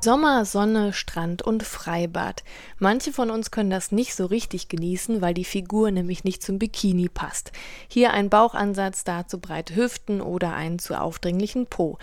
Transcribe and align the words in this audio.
Sommer, 0.00 0.44
Sonne, 0.44 0.92
Strand 0.92 1.42
und 1.42 1.64
Freibad. 1.64 2.44
Manche 2.78 3.12
von 3.12 3.32
uns 3.32 3.50
können 3.50 3.68
das 3.68 3.90
nicht 3.90 4.14
so 4.14 4.26
richtig 4.26 4.68
genießen, 4.68 5.20
weil 5.20 5.34
die 5.34 5.44
Figur 5.44 5.90
nämlich 5.90 6.22
nicht 6.22 6.40
zum 6.40 6.60
Bikini 6.60 7.08
passt. 7.08 7.50
Hier 7.88 8.12
ein 8.12 8.30
Bauchansatz, 8.30 9.02
da 9.02 9.26
zu 9.26 9.40
breite 9.40 9.74
Hüften 9.74 10.20
oder 10.20 10.54
einen 10.54 10.78
zu 10.78 10.98
aufdringlichen 10.98 11.66
Po. 11.66 11.98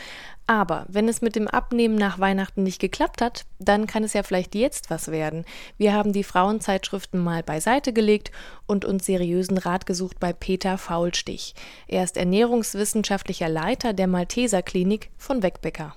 Aber 0.45 0.85
wenn 0.89 1.07
es 1.07 1.21
mit 1.21 1.38
dem 1.38 1.47
Abnehmen 1.47 1.95
nach 1.95 2.20
Weihnachten 2.20 2.63
nicht 2.63 2.81
geklappt 2.81 3.21
hat, 3.21 3.45
dann 3.59 3.88
kann 3.88 4.03
es 4.03 4.12
ja 4.12 4.23
vielleicht 4.23 4.55
jetzt 4.55 4.89
was 4.89 5.07
werden. 5.09 5.45
Wir 5.77 5.93
haben 5.93 6.12
die 6.12 6.25
Frauenzeitschriften 6.25 7.23
mal 7.23 7.43
beiseite 7.43 7.93
gelegt 7.93 8.30
und 8.67 8.84
uns 8.84 9.05
seriösen 9.05 9.57
Rat 9.57 9.85
gesucht 9.85 10.20
bei 10.20 10.34
Peter 10.34 10.77
Faulstich. 10.77 11.55
Er 11.88 12.03
ist 12.03 12.17
ernährungswissenschaftlicher 12.17 13.48
Leiter 13.48 13.93
der 13.93 14.07
Malteser 14.07 14.62
Klinik 14.62 15.12
von 15.17 15.41
Wegbecker. 15.41 15.95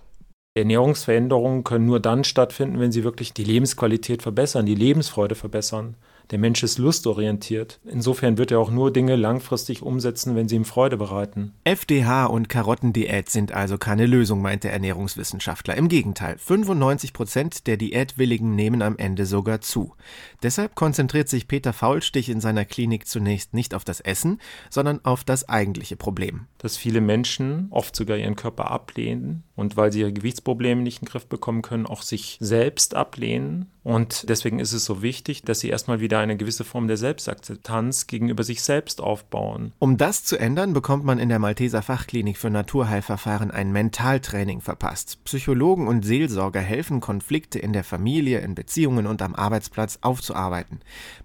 Ernährungsveränderungen 0.58 1.64
können 1.64 1.86
nur 1.86 2.00
dann 2.00 2.24
stattfinden, 2.24 2.80
wenn 2.80 2.92
sie 2.92 3.04
wirklich 3.04 3.32
die 3.32 3.44
Lebensqualität 3.44 4.22
verbessern, 4.22 4.66
die 4.66 4.74
Lebensfreude 4.74 5.34
verbessern. 5.34 5.96
Der 6.30 6.38
Mensch 6.38 6.62
ist 6.62 6.76
lustorientiert. 6.76 7.80
Insofern 7.84 8.36
wird 8.36 8.50
er 8.50 8.58
auch 8.58 8.70
nur 8.70 8.92
Dinge 8.92 9.16
langfristig 9.16 9.82
umsetzen, 9.82 10.36
wenn 10.36 10.46
sie 10.46 10.56
ihm 10.56 10.66
Freude 10.66 10.98
bereiten. 10.98 11.54
FDH 11.64 12.26
und 12.26 12.50
Karottendiät 12.50 13.30
sind 13.30 13.52
also 13.52 13.78
keine 13.78 14.04
Lösung, 14.04 14.42
meint 14.42 14.64
der 14.64 14.72
Ernährungswissenschaftler. 14.72 15.76
Im 15.76 15.88
Gegenteil, 15.88 16.36
95 16.36 17.14
Prozent 17.14 17.66
der 17.66 17.78
Diätwilligen 17.78 18.54
nehmen 18.54 18.82
am 18.82 18.98
Ende 18.98 19.24
sogar 19.24 19.62
zu. 19.62 19.94
Deshalb 20.42 20.74
konzentriert 20.74 21.30
sich 21.30 21.48
Peter 21.48 21.72
Faulstich 21.72 22.28
in 22.28 22.40
seiner 22.40 22.66
Klinik 22.66 23.06
zunächst 23.06 23.54
nicht 23.54 23.74
auf 23.74 23.84
das 23.84 24.00
Essen, 24.00 24.38
sondern 24.68 25.04
auf 25.04 25.24
das 25.24 25.48
eigentliche 25.48 25.96
Problem. 25.96 26.46
Dass 26.58 26.76
viele 26.76 27.00
Menschen 27.00 27.68
oft 27.70 27.96
sogar 27.96 28.18
ihren 28.18 28.36
Körper 28.36 28.70
ablehnen 28.70 29.44
und 29.56 29.76
weil 29.76 29.92
sie 29.92 30.00
ihre 30.00 30.12
Gewichtsprobleme 30.12 30.82
nicht 30.82 31.00
in 31.00 31.06
den 31.06 31.10
Griff 31.10 31.26
bekommen 31.26 31.62
können, 31.62 31.86
auch 31.86 32.02
sich 32.02 32.36
selbst 32.40 32.94
ablehnen 32.94 33.70
und 33.88 34.28
deswegen 34.28 34.58
ist 34.58 34.74
es 34.74 34.84
so 34.84 35.00
wichtig, 35.00 35.44
dass 35.44 35.60
sie 35.60 35.70
erstmal 35.70 35.98
wieder 35.98 36.18
eine 36.18 36.36
gewisse 36.36 36.62
Form 36.62 36.88
der 36.88 36.98
Selbstakzeptanz 36.98 38.06
gegenüber 38.06 38.44
sich 38.44 38.60
selbst 38.60 39.00
aufbauen. 39.00 39.72
Um 39.78 39.96
das 39.96 40.24
zu 40.24 40.36
ändern, 40.36 40.74
bekommt 40.74 41.06
man 41.06 41.18
in 41.18 41.30
der 41.30 41.38
Malteser 41.38 41.80
Fachklinik 41.80 42.36
für 42.36 42.50
Naturheilverfahren 42.50 43.50
ein 43.50 43.72
Mentaltraining 43.72 44.60
verpasst. 44.60 45.24
Psychologen 45.24 45.88
und 45.88 46.04
Seelsorger 46.04 46.60
helfen, 46.60 47.00
Konflikte 47.00 47.60
in 47.60 47.72
der 47.72 47.82
Familie, 47.82 48.40
in 48.40 48.54
Beziehungen 48.54 49.06
und 49.06 49.22
am 49.22 49.34
Arbeitsplatz 49.34 50.00
aufzuarbeiten. 50.02 50.80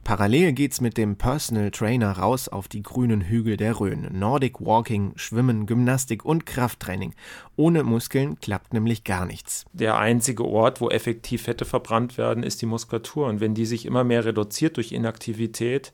Parallel 0.05 0.53
geht's 0.53 0.79
mit 0.79 0.95
dem 0.95 1.17
Personal 1.17 1.69
Trainer 1.69 2.13
raus 2.13 2.47
auf 2.47 2.69
die 2.69 2.81
grünen 2.81 3.19
Hügel 3.19 3.57
der 3.57 3.77
Rhön. 3.81 4.07
Nordic 4.17 4.61
Walking, 4.61 5.11
Schwimmen, 5.17 5.65
Gymnastik 5.65 6.23
und 6.23 6.45
Krafttraining. 6.45 7.13
Ohne 7.57 7.83
Muskeln 7.83 8.39
klappt 8.39 8.73
nämlich 8.73 9.03
gar 9.03 9.25
nichts. 9.25 9.65
Der 9.73 9.97
einzige 9.97 10.45
Ort, 10.45 10.79
wo 10.79 10.89
effektiv 10.89 11.43
Fette 11.43 11.65
verbrannt 11.65 12.17
werden, 12.17 12.41
ist 12.41 12.52
ist 12.53 12.61
die 12.61 12.65
Muskulatur. 12.67 13.27
Und 13.27 13.41
wenn 13.41 13.53
die 13.53 13.65
sich 13.65 13.85
immer 13.85 14.03
mehr 14.03 14.25
reduziert 14.25 14.77
durch 14.77 14.91
Inaktivität, 14.91 15.91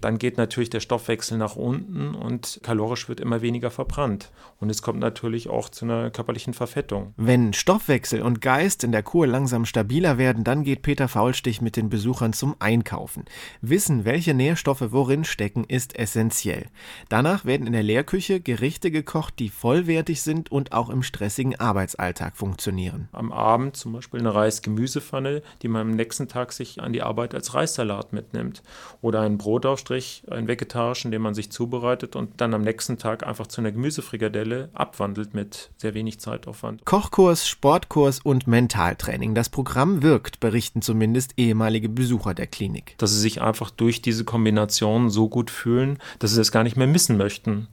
dann 0.00 0.18
geht 0.18 0.36
natürlich 0.36 0.70
der 0.70 0.80
Stoffwechsel 0.80 1.38
nach 1.38 1.56
unten 1.56 2.14
und 2.14 2.60
kalorisch 2.62 3.08
wird 3.08 3.20
immer 3.20 3.42
weniger 3.42 3.70
verbrannt. 3.70 4.30
Und 4.60 4.70
es 4.70 4.82
kommt 4.82 5.00
natürlich 5.00 5.48
auch 5.48 5.68
zu 5.68 5.84
einer 5.84 6.10
körperlichen 6.10 6.54
Verfettung. 6.54 7.14
Wenn 7.16 7.52
Stoffwechsel 7.52 8.22
und 8.22 8.40
Geist 8.40 8.84
in 8.84 8.92
der 8.92 9.02
Kur 9.02 9.26
langsam 9.26 9.64
stabiler 9.64 10.18
werden, 10.18 10.44
dann 10.44 10.64
geht 10.64 10.82
Peter 10.82 11.08
Faulstich 11.08 11.60
mit 11.60 11.76
den 11.76 11.88
Besuchern 11.88 12.32
zum 12.32 12.56
Einkaufen. 12.58 13.24
Wissen, 13.60 14.04
welche 14.04 14.34
Nährstoffe 14.34 14.92
worin 14.92 15.24
stecken, 15.24 15.64
ist 15.64 15.98
essentiell. 15.98 16.66
Danach 17.08 17.44
werden 17.44 17.66
in 17.66 17.72
der 17.72 17.82
Lehrküche 17.82 18.40
Gerichte 18.40 18.90
gekocht, 18.90 19.38
die 19.38 19.48
vollwertig 19.48 20.22
sind 20.22 20.52
und 20.52 20.72
auch 20.72 20.90
im 20.90 21.02
stressigen 21.02 21.58
Arbeitsalltag 21.58 22.36
funktionieren. 22.36 23.08
Am 23.12 23.32
Abend 23.32 23.76
zum 23.76 23.92
Beispiel 23.92 24.20
eine 24.20 24.34
Reis-Gemüsepfanne, 24.34 25.42
die 25.62 25.68
man 25.68 25.85
am 25.90 25.96
nächsten 25.96 26.28
Tag 26.28 26.52
sich 26.52 26.80
an 26.80 26.92
die 26.92 27.02
Arbeit 27.02 27.34
als 27.34 27.54
Reissalat 27.54 28.12
mitnimmt. 28.12 28.62
Oder 29.00 29.20
einen 29.20 29.38
Brotaufstrich, 29.38 30.24
einen 30.30 30.48
vegetarischen, 30.48 31.10
den 31.10 31.22
man 31.22 31.34
sich 31.34 31.50
zubereitet 31.50 32.16
und 32.16 32.40
dann 32.40 32.54
am 32.54 32.62
nächsten 32.62 32.98
Tag 32.98 33.26
einfach 33.26 33.46
zu 33.46 33.60
einer 33.60 33.72
Gemüsefrikadelle 33.72 34.70
abwandelt 34.74 35.34
mit 35.34 35.70
sehr 35.76 35.94
wenig 35.94 36.20
Zeitaufwand. 36.20 36.84
Kochkurs, 36.84 37.48
Sportkurs 37.48 38.20
und 38.20 38.46
Mentaltraining. 38.46 39.34
Das 39.34 39.48
Programm 39.48 40.02
wirkt, 40.02 40.40
berichten 40.40 40.82
zumindest 40.82 41.34
ehemalige 41.36 41.88
Besucher 41.88 42.34
der 42.34 42.46
Klinik. 42.46 42.94
Dass 42.98 43.12
sie 43.12 43.20
sich 43.20 43.40
einfach 43.40 43.70
durch 43.70 44.02
diese 44.02 44.24
Kombination 44.24 45.10
so 45.10 45.28
gut 45.28 45.50
fühlen, 45.50 45.98
dass 46.18 46.32
sie 46.32 46.40
es 46.40 46.52
gar 46.52 46.62
nicht 46.62 46.76
mehr 46.76 46.86
missen 46.86 47.16
möchten. 47.16 47.68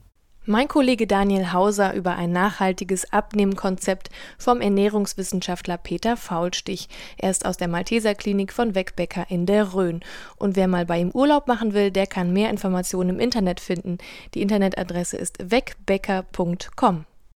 Mein 0.46 0.68
Kollege 0.68 1.06
Daniel 1.06 1.54
Hauser 1.54 1.94
über 1.94 2.16
ein 2.16 2.30
nachhaltiges 2.30 3.10
Abnehmkonzept 3.10 4.10
vom 4.36 4.60
Ernährungswissenschaftler 4.60 5.78
Peter 5.78 6.18
Faulstich. 6.18 6.90
Er 7.16 7.30
ist 7.30 7.46
aus 7.46 7.56
der 7.56 7.68
Malteser 7.68 8.14
Klinik 8.14 8.52
von 8.52 8.74
Wegbecker 8.74 9.24
in 9.30 9.46
der 9.46 9.72
Rhön. 9.72 10.00
Und 10.36 10.54
wer 10.54 10.68
mal 10.68 10.84
bei 10.84 10.98
ihm 10.98 11.12
Urlaub 11.12 11.48
machen 11.48 11.72
will, 11.72 11.90
der 11.90 12.06
kann 12.06 12.34
mehr 12.34 12.50
Informationen 12.50 13.08
im 13.08 13.20
Internet 13.20 13.58
finden. 13.58 13.96
Die 14.34 14.42
Internetadresse 14.42 15.16
ist 15.16 15.50
wegbecker.com. 15.50 17.06